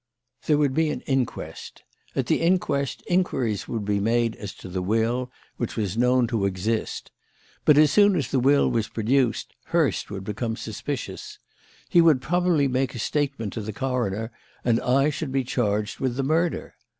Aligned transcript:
"There 0.47 0.57
would 0.57 0.73
be 0.73 0.89
an 0.89 1.01
inquest. 1.01 1.83
At 2.15 2.25
the 2.25 2.41
inquest, 2.41 3.03
inquiries 3.05 3.67
would 3.67 3.85
be 3.85 3.99
made 3.99 4.35
as 4.37 4.55
to 4.55 4.67
the 4.67 4.81
will 4.81 5.31
which 5.57 5.75
was 5.75 5.95
known 5.95 6.25
to 6.29 6.47
exist. 6.47 7.11
But, 7.65 7.77
as 7.77 7.91
soon 7.91 8.15
as 8.15 8.31
the 8.31 8.39
will 8.39 8.67
was 8.71 8.87
produced, 8.89 9.53
Hurst 9.65 10.09
would 10.09 10.23
become 10.23 10.55
suspicious. 10.55 11.37
He 11.87 12.01
would 12.01 12.19
probably 12.19 12.67
make 12.67 12.95
a 12.95 12.97
statement 12.97 13.53
to 13.53 13.61
the 13.61 13.73
coroner 13.73 14.31
and 14.65 14.79
I 14.81 15.11
should 15.11 15.31
be 15.31 15.43
charged 15.43 15.99
with 15.99 16.15
the 16.15 16.23
murder. 16.23 16.73